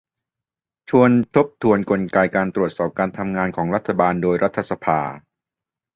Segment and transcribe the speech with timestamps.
[0.89, 4.99] ชวนทบทวนกลไกการตรวจสอบการทำงานของรัฐบาลโดยรัฐสภา